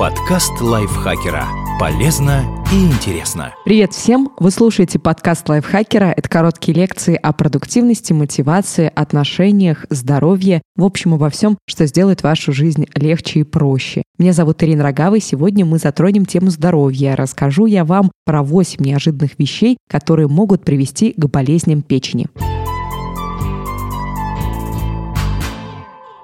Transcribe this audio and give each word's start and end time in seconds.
Подкаст 0.00 0.62
лайфхакера. 0.62 1.46
Полезно 1.78 2.64
и 2.72 2.86
интересно. 2.86 3.52
Привет 3.66 3.92
всем! 3.92 4.30
Вы 4.38 4.50
слушаете 4.50 4.98
подкаст 4.98 5.46
лайфхакера. 5.46 6.14
Это 6.16 6.26
короткие 6.26 6.74
лекции 6.74 7.16
о 7.16 7.34
продуктивности, 7.34 8.14
мотивации, 8.14 8.90
отношениях, 8.94 9.84
здоровье, 9.90 10.62
в 10.74 10.84
общем, 10.86 11.12
обо 11.12 11.28
всем, 11.28 11.58
что 11.68 11.84
сделает 11.84 12.22
вашу 12.22 12.50
жизнь 12.50 12.86
легче 12.94 13.40
и 13.40 13.44
проще. 13.44 14.02
Меня 14.16 14.32
зовут 14.32 14.62
Ирина 14.62 14.84
Рогава, 14.84 15.16
и 15.16 15.20
сегодня 15.20 15.66
мы 15.66 15.76
затронем 15.76 16.24
тему 16.24 16.48
здоровья. 16.48 17.14
Расскажу 17.14 17.66
я 17.66 17.84
вам 17.84 18.10
про 18.24 18.42
8 18.42 18.82
неожиданных 18.82 19.38
вещей, 19.38 19.76
которые 19.86 20.28
могут 20.28 20.64
привести 20.64 21.12
к 21.14 21.26
болезням 21.26 21.82
печени. 21.82 22.28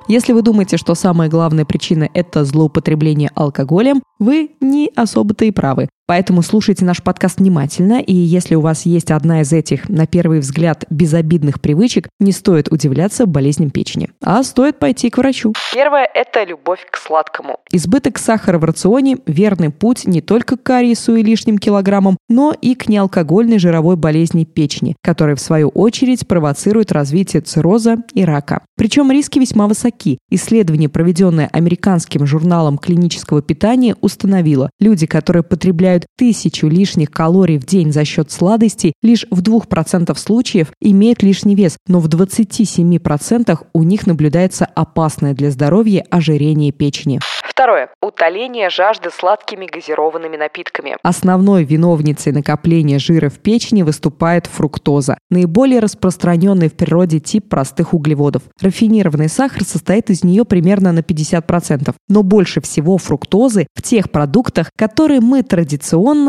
Если 0.09 0.32
вы 0.32 0.43
думаете, 0.43 0.77
что 0.77 0.95
самая 0.95 1.29
главная 1.29 1.64
причина– 1.64 2.09
это 2.14 2.45
злоупотребление 2.45 3.30
алкоголем, 3.34 4.02
вы 4.20 4.52
не 4.61 4.91
особо-то 4.95 5.45
и 5.45 5.51
правы. 5.51 5.88
Поэтому 6.06 6.42
слушайте 6.42 6.84
наш 6.84 7.02
подкаст 7.02 7.41
внимательно, 7.41 8.01
и 8.01 8.14
если 8.14 8.55
у 8.55 8.60
вас 8.60 8.87
есть 8.87 9.10
одна 9.10 9.41
из 9.41 9.52
этих, 9.52 9.88
на 9.88 10.06
первый 10.06 10.38
взгляд, 10.38 10.84
безобидных 10.88 11.60
привычек, 11.60 12.09
не 12.20 12.30
стоит 12.30 12.70
удивляться 12.70 13.27
болезням 13.27 13.70
печени, 13.70 14.11
а 14.23 14.45
стоит 14.45 14.78
пойти 14.78 15.11
к 15.11 15.19
врачу. 15.19 15.52
Первое– 15.74 16.09
это 16.14 16.45
любовь 16.45 16.87
к 16.88 16.97
сладкому. 16.97 17.59
Избыток 17.73 18.19
сахара 18.19 18.59
в 18.59 18.64
рационе– 18.64 19.19
верный 19.27 19.70
путь 19.70 20.06
не 20.06 20.20
только 20.20 20.56
к 20.56 20.62
кариесу 20.62 21.16
и 21.16 21.24
лишним 21.24 21.59
килограммам, 21.59 22.16
но 22.28 22.55
и 22.61 22.77
к 22.77 22.88
неалкогольной 22.88 23.59
жировой 23.59 23.97
болезни 23.97 24.45
печени, 24.45 24.95
которая, 25.02 25.34
в 25.34 25.41
свою 25.41 25.70
очередь, 25.70 26.28
провоцирует 26.28 26.92
развитие 26.92 27.42
цирроза 27.42 27.97
и 28.14 28.25
рака. 28.25 28.62
Причем 28.77 29.11
риски 29.11 29.41
весьма 29.41 29.66
высоки. 29.66 30.19
Исследование, 30.30 30.88
проведенное 30.88 31.48
американским 31.52 32.27
журналом 32.27 32.78
клинического 32.78 33.42
питания, 33.42 33.97
установило, 34.00 34.70
люди, 34.78 35.06
которые 35.06 35.42
потребляют 35.42 35.95
потребляют 35.96 36.06
тысячу 36.16 36.68
лишних 36.68 37.10
калорий 37.10 37.58
в 37.58 37.64
день 37.64 37.92
за 37.92 38.05
счет 38.05 38.30
сладостей, 38.30 38.92
лишь 39.02 39.27
в 39.30 39.42
2% 39.42 40.16
случаев 40.16 40.69
имеют 40.80 41.22
лишний 41.22 41.55
вес, 41.55 41.78
но 41.86 42.00
в 42.00 42.08
27% 42.08 43.58
у 43.72 43.83
них 43.83 44.06
наблюдается 44.06 44.67
опасное 44.74 45.34
для 45.34 45.50
здоровья 45.50 46.05
ожирение 46.11 46.72
печени. 46.72 47.20
Второе. 47.56 47.89
Утоление 48.02 48.69
жажды 48.69 49.08
сладкими 49.11 49.67
газированными 49.67 50.36
напитками. 50.36 50.97
Основной 51.02 51.64
виновницей 51.64 52.33
накопления 52.33 52.98
жира 52.98 53.30
в 53.30 53.39
печени 53.39 53.83
выступает 53.83 54.47
фруктоза, 54.47 55.17
наиболее 55.30 55.80
распространенный 55.80 56.69
в 56.69 56.74
природе 56.74 57.19
тип 57.19 57.48
простых 57.48 57.94
углеводов. 57.94 58.42
Рафинированный 58.61 59.30
сахар 59.30 59.64
состоит 59.64 60.11
из 60.11 60.22
нее 60.22 60.44
примерно 60.44 60.92
на 60.92 60.98
50%, 60.98 61.94
но 62.11 62.22
больше 62.22 62.61
всего 62.61 62.98
фруктозы 62.98 63.69
в 63.74 63.80
тех 63.80 64.11
продуктах, 64.11 64.70
которые 64.77 65.20
мы 65.20 65.42
традиционно 65.42 65.86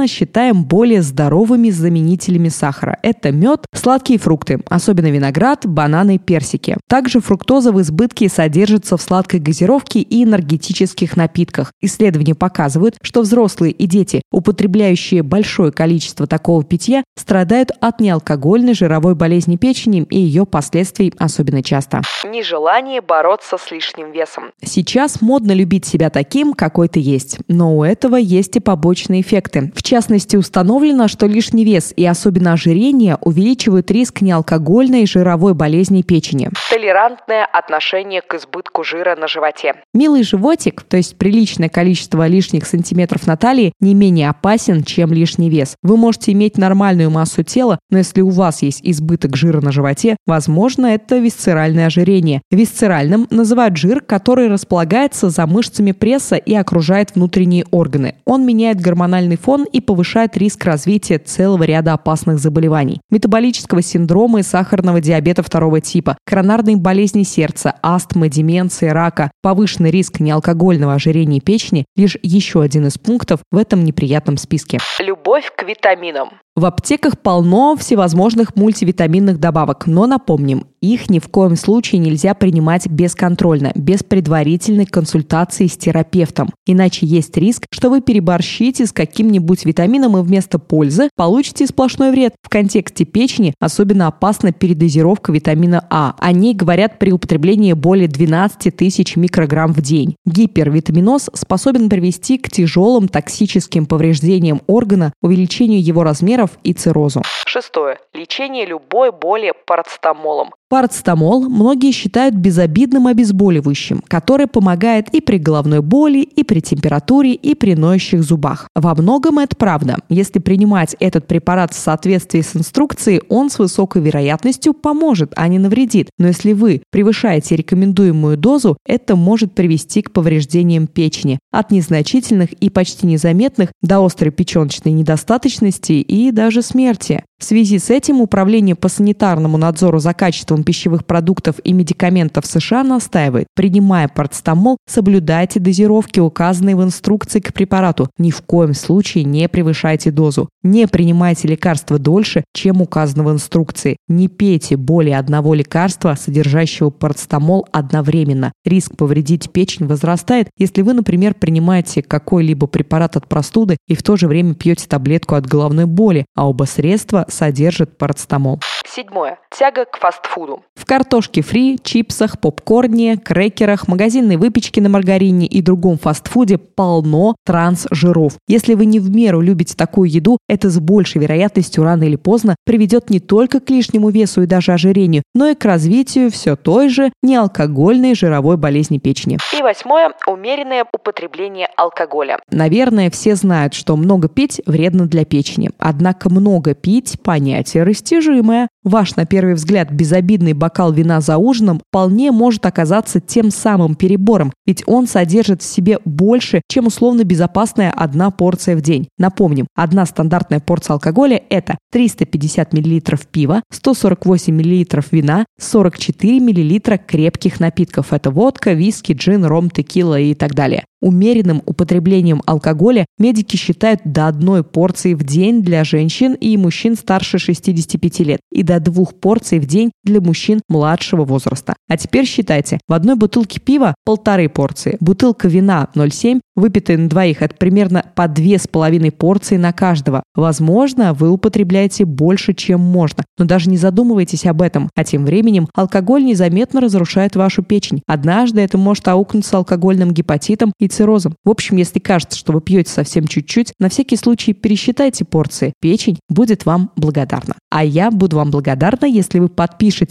считаем 0.08 0.64
более 0.64 1.02
здоровыми 1.02 1.70
заменителями 1.70 2.50
сахара. 2.50 2.98
Это 3.02 3.32
мед, 3.32 3.66
сладкие 3.74 4.20
фрукты, 4.20 4.62
особенно 4.68 5.08
виноград, 5.08 5.66
бананы 5.66 6.18
персики. 6.18 6.78
Также 6.88 7.20
фруктоза 7.20 7.72
в 7.72 7.82
избытке 7.82 8.30
содержится 8.30 8.98
в 8.98 9.02
сладкой 9.02 9.40
газировке 9.40 10.00
и 10.00 10.24
энергетических 10.24 11.18
напитках. 11.18 11.72
Исследования 11.82 12.36
показывают, 12.36 12.98
что 13.02 13.22
взрослые 13.22 13.72
и 13.72 13.88
дети, 13.88 14.22
употребляющие 14.32 15.24
большое 15.24 15.72
количество 15.72 16.28
такого 16.28 16.64
питья, 16.64 17.04
страдают 17.18 17.72
от 17.82 18.00
неалкогольной 18.00 18.74
жировой 18.74 19.16
болезни 19.16 19.56
печени 19.56 20.06
и 20.10 20.20
ее 20.20 20.46
последствий 20.46 21.14
особенно 21.18 21.64
часто. 21.64 22.02
Нежелание 22.26 23.02
бороться 23.02 23.58
с 23.58 23.72
лишним 23.72 24.12
весом. 24.12 24.52
Сейчас 24.64 25.22
модно 25.22 25.52
любить 25.52 25.86
себя 25.86 26.10
таким, 26.10 26.54
какой 26.54 26.88
ты 26.88 27.00
есть. 27.00 27.40
Но 27.48 27.78
у 27.78 27.84
этого 27.84 28.16
есть 28.16 28.56
и 28.56 28.60
побочные 28.60 29.22
эффекты. 29.22 29.47
В 29.74 29.82
частности, 29.82 30.36
установлено, 30.36 31.08
что 31.08 31.26
лишний 31.26 31.66
вес 31.66 31.94
и 31.96 32.06
особенно 32.06 32.54
ожирение 32.54 33.18
увеличивают 33.22 33.90
риск 33.90 34.22
неалкогольной 34.22 35.08
жировой 35.08 35.56
болезни 35.56 36.04
печени. 36.04 36.52
Толерантное 36.70 37.46
отношение 37.46 38.22
к 38.22 38.36
избытку 38.36 38.84
жира 38.84 39.16
на 39.16 39.28
животе. 39.28 39.74
Милый 39.94 40.24
животик, 40.24 40.84
то 40.84 40.98
есть 40.98 41.08
есть 41.08 41.18
приличное 41.18 41.70
количество 41.70 42.28
лишних 42.28 42.68
сантиметров 42.68 43.28
на 43.28 43.38
талии 43.38 43.74
не 43.80 43.94
менее 43.94 44.30
опасен, 44.30 44.84
чем 44.84 45.14
лишний 45.14 45.50
вес. 45.50 45.76
Вы 45.82 45.98
можете 45.98 46.34
иметь 46.34 46.58
нормальную 46.58 47.10
массу 47.10 47.44
тела, 47.44 47.80
но 47.90 47.98
если 47.98 48.22
у 48.22 48.30
вас 48.30 48.62
есть 48.62 48.82
избыток 48.84 49.36
жира 49.36 49.62
на 49.62 49.72
животе, 49.72 50.18
возможно, 50.26 50.88
это 50.88 51.18
висцеральное 51.18 51.88
ожирение. 51.88 52.42
Висцеральным 52.52 53.28
называют 53.30 53.78
жир, 53.78 54.02
который 54.02 54.50
располагается 54.50 55.30
за 55.30 55.48
мышцами 55.48 55.94
пресса 55.94 56.36
и 56.36 56.54
окружает 56.54 57.16
внутренние 57.16 57.66
органы. 57.72 58.16
Он 58.26 58.46
меняет 58.46 58.82
гормональный 58.82 59.37
фон 59.38 59.64
и 59.64 59.80
повышает 59.80 60.36
риск 60.36 60.66
развития 60.66 61.20
целого 61.20 61.64
ряда 61.64 61.94
опасных 61.94 62.40
заболеваний. 62.40 63.00
Метаболического 63.10 63.82
синдрома 63.82 64.40
и 64.40 64.44
сахарного 64.44 65.00
диабета 65.00 65.44
второго 65.44 65.80
типа, 65.80 66.18
коронарные 66.26 66.76
болезни 66.76 67.24
сердца, 67.24 67.76
астмы, 67.82 68.30
деменции, 68.30 68.88
рака, 68.88 69.32
повышенный 69.42 69.92
риск 69.92 70.20
неалкогольного 70.20 70.94
ожирения 70.94 71.40
печени 71.40 71.86
лишь 71.96 72.18
еще 72.22 72.62
один 72.62 72.88
из 72.88 72.98
пунктов 72.98 73.40
в 73.52 73.58
этом 73.58 73.84
неприятном 73.84 74.38
списке. 74.38 74.80
Любовь 75.00 75.52
к 75.56 75.64
витаминам. 75.64 76.30
В 76.56 76.66
аптеках 76.66 77.20
полно 77.20 77.76
всевозможных 77.76 78.56
мультивитаминных 78.56 79.40
добавок, 79.40 79.86
но 79.86 80.08
напомним, 80.08 80.66
их 80.82 81.10
ни 81.10 81.20
в 81.20 81.28
коем 81.28 81.56
случае 81.56 82.00
нельзя 82.00 82.34
принимать 82.34 82.88
бесконтрольно, 82.88 83.72
без 83.76 84.04
предварительной 84.04 84.86
консультации 84.86 85.68
с 85.68 85.78
терапевтом. 85.78 86.50
Иначе 86.66 87.06
есть 87.06 87.36
риск, 87.38 87.66
что 87.72 87.90
вы 87.90 88.02
переборщите 88.02 88.86
с 88.86 88.92
каким-нибудь 88.92 89.66
витамином 89.66 90.18
и 90.18 90.22
вместо 90.22 90.60
пользы 90.60 91.10
получите 91.16 91.68
сплошной 91.68 92.12
вред. 92.12 92.36
В 92.44 92.50
контексте 92.50 93.06
печени 93.06 93.54
особенно 93.60 94.08
опасна 94.08 94.52
передозировка 94.52 95.32
витамина 95.32 95.86
А. 95.90 96.16
О 96.20 96.32
ней 96.32 96.54
говорят 96.54 97.00
при 97.00 97.12
употреблении 97.12 97.74
более 97.74 98.08
12 98.08 98.76
тысяч 98.76 99.16
микрограмм 99.16 99.74
в 99.74 99.82
день. 99.82 100.16
Гипервитаминоз 100.26 101.30
способен 101.34 101.90
привести 101.90 102.38
к 102.38 102.50
тяжелым 102.50 103.08
токсическим 103.08 103.86
повреждениям 103.86 104.62
органа, 104.68 105.14
увеличению 105.22 105.84
его 105.84 106.04
размеров 106.04 106.52
и 106.64 106.74
циррозу. 106.74 107.24
Шестое. 107.46 107.98
Лечение 108.14 108.66
любой 108.66 109.12
боли 109.12 109.54
парацетамолом. 109.66 110.52
Парацетамол 110.70 111.48
многие 111.48 111.92
считают 111.92 112.36
безобидным 112.36 113.08
обезболивающим, 113.08 114.04
который 114.06 114.48
помогает 114.48 115.08
и 115.14 115.22
при 115.22 115.38
головной 115.38 115.82
боли, 115.82 116.20
и 116.20 116.44
при 116.44 116.60
температуре, 116.60 117.34
и 117.34 117.56
при 117.56 117.74
ноющих 117.74 118.22
зубах. 118.22 118.68
Во 118.76 118.94
многом 118.94 119.40
это 119.40 119.56
правда. 119.56 119.98
Если 120.10 120.40
принимать 120.40 120.96
этот 121.00 121.26
препарат 121.26 121.74
в 121.74 121.80
соответствии 121.80 122.42
с 122.42 122.54
инструкцией, 122.54 123.22
он 123.30 123.50
с 123.50 123.60
высокой 123.60 124.02
вероятностью 124.02 124.74
поможет, 124.74 125.32
а 125.38 125.48
не 125.48 125.58
навредит. 125.58 126.10
Но 126.20 126.28
если 126.28 126.52
вы 126.52 126.82
превышаете 126.92 127.56
рекомендуемую 127.56 128.36
дозу, 128.36 128.76
это 128.86 129.16
может 129.16 129.54
привести 129.54 130.02
к 130.02 130.12
повреждениям 130.12 130.88
печени, 130.88 131.40
от 131.50 131.72
незначительных 131.72 132.52
и 132.52 132.70
почти 132.70 133.08
незаметных 133.08 133.70
до 133.82 134.06
острой 134.06 134.32
печеночной 134.32 134.92
недостаточности 134.92 135.94
и 135.94 136.32
даже 136.32 136.62
смерти. 136.62 137.24
В 137.40 137.44
связи 137.44 137.80
с 137.80 137.90
этим 137.90 138.18
Управление 138.28 138.76
по 138.76 138.90
санитарному 138.90 139.58
надзору 139.58 140.00
за 140.00 140.14
качеством 140.14 140.57
пищевых 140.64 141.06
продуктов 141.06 141.56
и 141.64 141.74
медикаментов 141.74 142.46
США 142.46 142.84
настаивает, 142.84 143.48
принимая 143.56 144.08
парацетамол, 144.08 144.78
соблюдайте 144.88 145.60
дозировки, 145.60 146.20
указанные 146.20 146.76
в 146.76 146.84
инструкции 146.84 147.40
к 147.40 147.54
препарату. 147.54 148.10
Ни 148.18 148.32
в 148.32 148.42
коем 148.42 148.74
случае 148.74 149.24
не 149.24 149.48
превышайте 149.50 150.12
дозу. 150.12 150.50
Не 150.64 150.88
принимайте 150.88 151.48
лекарства 151.48 152.00
дольше, 152.00 152.44
чем 152.54 152.82
указано 152.82 153.24
в 153.24 153.32
инструкции. 153.32 153.98
Не 154.08 154.28
пейте 154.28 154.78
более 154.78 155.18
одного 155.18 155.54
лекарства, 155.54 156.16
содержащего 156.16 156.90
парацетамол 156.90 157.68
одновременно. 157.72 158.52
Риск 158.66 158.96
повредить 158.96 159.52
печень 159.52 159.88
возрастает, 159.88 160.50
если 160.58 160.82
вы, 160.82 160.94
например, 160.94 161.34
принимаете 161.34 162.02
какой-либо 162.02 162.68
препарат 162.68 163.18
от 163.18 163.28
простуды 163.28 163.78
и 163.88 163.96
в 163.96 164.04
то 164.04 164.18
же 164.18 164.28
время 164.28 164.54
пьете 164.54 164.88
таблетку 164.88 165.36
от 165.36 165.46
головной 165.46 165.86
боли, 165.86 166.26
а 166.36 166.48
оба 166.48 166.64
средства 166.64 167.26
содержит 167.30 167.98
парацетамол. 167.98 168.60
Седьмое. 168.86 169.38
Тяга 169.58 169.86
к 169.86 169.98
фастфуду. 169.98 170.47
В 170.76 170.86
картошке 170.86 171.42
фри, 171.42 171.80
чипсах, 171.82 172.40
попкорне, 172.40 173.18
крекерах, 173.18 173.88
магазинной 173.88 174.38
выпечке 174.38 174.82
на 174.82 174.90
маргарине 174.90 175.46
и 175.48 175.62
другом 175.62 175.98
фастфуде 175.98 176.58
полно 176.58 177.36
трансжиров. 177.46 178.38
Если 178.48 178.74
вы 178.74 178.86
не 178.86 179.00
в 179.00 179.10
меру 179.10 179.42
любите 179.42 179.76
такую 179.76 180.10
еду, 180.10 180.38
это 180.48 180.70
с 180.70 180.80
большей 180.80 181.22
вероятностью 181.22 181.84
рано 181.84 182.04
или 182.04 182.16
поздно 182.16 182.56
приведет 182.66 183.10
не 183.10 183.20
только 183.20 183.60
к 183.60 183.70
лишнему 183.70 184.10
весу 184.10 184.44
и 184.44 184.46
даже 184.46 184.72
ожирению, 184.72 185.24
но 185.34 185.48
и 185.48 185.56
к 185.56 185.66
развитию 185.66 186.32
все 186.32 186.56
той 186.56 186.90
же 186.90 187.12
неалкогольной 187.22 188.16
жировой 188.16 188.58
болезни 188.58 188.98
печени. 188.98 189.38
И 189.58 189.62
восьмое. 189.62 190.14
Умеренное 190.28 190.86
употребление 190.94 191.68
алкоголя. 191.76 192.40
Наверное, 192.52 193.10
все 193.10 193.36
знают, 193.36 193.74
что 193.74 193.98
много 193.98 194.30
пить 194.30 194.62
вредно 194.66 195.08
для 195.08 195.26
печени. 195.26 195.72
Однако 195.80 196.30
много 196.30 196.74
пить– 196.76 197.18
понятие 197.24 197.84
растяжимое. 197.84 198.68
Ваш, 198.84 199.16
на 199.16 199.26
первый 199.26 199.56
взгляд, 199.56 199.92
безобидный 199.92 200.37
безобидный 200.38 200.54
бокал 200.54 200.92
вина 200.92 201.22
за 201.22 201.38
ужином 201.38 201.82
вполне 201.90 202.32
может 202.32 202.66
оказаться 202.66 203.20
тем 203.20 203.52
самым 203.52 203.96
перебором, 203.96 204.54
ведь 204.66 204.84
он 204.86 205.08
содержит 205.08 205.62
в 205.62 205.66
себе 205.66 206.00
больше, 206.06 206.62
чем 206.70 206.88
условно 206.88 207.24
безопасная 207.24 207.92
одна 207.92 208.32
порция 208.32 208.76
в 208.76 208.82
день. 208.82 209.08
Напомним, 209.18 209.68
одна 209.76 210.06
стандартная 210.06 210.60
порция 210.60 210.96
алкоголя– 210.96 211.42
это 211.50 211.78
350 211.92 212.74
мл 212.74 213.02
пива, 213.32 213.64
148 213.72 214.54
мл 214.54 215.04
вина, 215.12 215.46
44 215.60 216.40
мл 216.40 217.00
крепких 217.06 217.60
напитков– 217.60 218.08
это 218.14 218.32
водка, 218.32 218.74
виски, 218.74 219.14
джин, 219.14 219.46
ром, 219.46 219.70
текила 219.70 220.20
и 220.20 220.34
так 220.34 220.54
далее. 220.54 220.84
Умеренным 221.00 221.62
употреблением 221.66 222.42
алкоголя 222.48 223.06
медики 223.20 223.56
считают 223.56 224.02
до 224.04 224.28
одной 224.28 224.64
порции 224.64 225.14
в 225.14 225.24
день 225.24 225.62
для 225.62 225.84
женщин 225.84 226.34
и 226.34 226.58
мужчин 226.58 226.96
старше 226.96 227.38
65 227.38 228.20
лет 228.22 228.40
и 228.52 228.64
до 228.64 228.80
двух 228.80 229.14
порций 229.14 229.60
в 229.60 229.68
день 229.68 229.92
для 230.04 230.22
мужчин 230.28 230.62
младшего 230.70 231.26
возраста. 231.26 231.76
А 231.90 231.98
теперь 231.98 232.26
считайте, 232.26 232.80
в 232.88 232.94
одной 232.94 233.16
бутылке 233.16 233.60
пива 233.60 233.96
полторы 234.06 234.50
порции, 234.50 234.98
бутылка 235.00 235.48
вина 235.48 235.88
0,7, 235.96 236.42
выпитая 236.56 236.98
на 236.98 237.08
двоих, 237.08 237.42
это 237.42 237.56
примерно 237.56 238.04
по 238.16 238.28
две 238.28 238.58
с 238.58 238.68
половиной 238.68 239.12
порции 239.12 239.58
на 239.58 239.72
каждого. 239.72 240.24
Возможно, 240.36 241.14
вы 241.14 241.30
употребляете 241.30 242.04
больше, 242.04 242.54
чем 242.54 242.82
можно, 242.82 243.24
но 243.38 243.46
даже 243.46 243.70
не 243.70 243.78
задумывайтесь 243.78 244.46
об 244.46 244.62
этом, 244.62 244.90
а 244.96 245.04
тем 245.04 245.26
временем 245.26 245.68
алкоголь 245.74 246.26
незаметно 246.26 246.82
разрушает 246.82 247.36
вашу 247.36 247.64
печень. 247.64 248.02
Однажды 248.08 248.62
это 248.62 248.78
может 248.78 249.08
аукнуться 249.08 249.58
алкогольным 249.58 250.12
гепатитом 250.12 250.74
и 250.80 250.88
циррозом. 250.88 251.36
В 251.46 251.50
общем, 251.50 251.78
если 251.78 252.00
кажется, 252.00 252.38
что 252.38 252.54
вы 252.54 252.62
пьете 252.62 252.92
совсем 252.92 253.28
чуть-чуть, 253.28 253.74
на 253.80 253.90
всякий 253.90 254.18
случай 254.18 254.54
пересчитайте 254.54 255.26
порции. 255.26 255.74
Печень 255.80 256.20
будет 256.28 256.66
вам 256.66 256.92
благодарна. 256.96 257.56
А 257.70 257.84
я 257.84 258.10
буду 258.12 258.38
вам 258.38 258.50
благодарна, 258.50 259.06
если 259.06 259.40
вы 259.40 259.50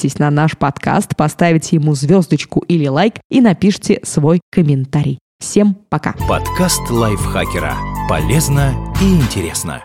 подпишетесь 0.06 0.19
на 0.19 0.31
наш 0.31 0.56
подкаст, 0.56 1.17
поставите 1.17 1.76
ему 1.76 1.94
звездочку 1.94 2.61
или 2.61 2.87
лайк 2.88 3.14
и 3.31 3.41
напишите 3.41 4.00
свой 4.03 4.41
комментарий. 4.50 5.19
Всем 5.38 5.76
пока. 5.91 6.14
Подкаст 6.29 6.91
лайфхакера. 6.91 7.75
Полезно 8.08 8.73
и 9.00 9.14
интересно. 9.17 9.82